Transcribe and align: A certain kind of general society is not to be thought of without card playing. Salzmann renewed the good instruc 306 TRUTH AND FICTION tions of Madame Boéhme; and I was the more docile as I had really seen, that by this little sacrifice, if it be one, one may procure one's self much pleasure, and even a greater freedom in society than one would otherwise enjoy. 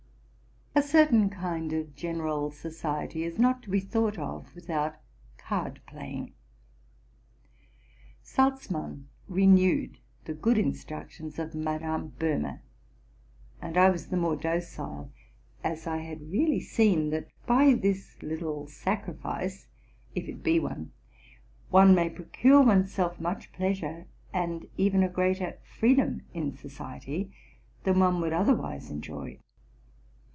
A 0.73 0.81
certain 0.81 1.29
kind 1.29 1.73
of 1.73 1.97
general 1.97 2.49
society 2.49 3.23
is 3.25 3.37
not 3.37 3.61
to 3.63 3.69
be 3.69 3.81
thought 3.81 4.17
of 4.17 4.55
without 4.55 4.95
card 5.37 5.81
playing. 5.85 6.33
Salzmann 8.23 9.07
renewed 9.27 9.97
the 10.23 10.33
good 10.33 10.55
instruc 10.55 11.11
306 11.11 11.17
TRUTH 11.17 11.19
AND 11.19 11.29
FICTION 11.29 11.29
tions 11.29 11.53
of 11.53 11.59
Madame 11.59 12.11
Boéhme; 12.11 12.59
and 13.61 13.77
I 13.77 13.89
was 13.89 14.07
the 14.07 14.15
more 14.17 14.37
docile 14.37 15.11
as 15.61 15.85
I 15.87 15.97
had 15.97 16.31
really 16.31 16.61
seen, 16.61 17.09
that 17.09 17.27
by 17.45 17.73
this 17.73 18.15
little 18.23 18.65
sacrifice, 18.67 19.67
if 20.15 20.27
it 20.29 20.41
be 20.41 20.57
one, 20.57 20.93
one 21.69 21.93
may 21.93 22.09
procure 22.09 22.61
one's 22.63 22.93
self 22.93 23.19
much 23.19 23.51
pleasure, 23.51 24.07
and 24.31 24.67
even 24.77 25.03
a 25.03 25.09
greater 25.09 25.59
freedom 25.65 26.21
in 26.33 26.55
society 26.57 27.29
than 27.83 27.99
one 27.99 28.21
would 28.21 28.31
otherwise 28.33 28.89
enjoy. 28.89 29.37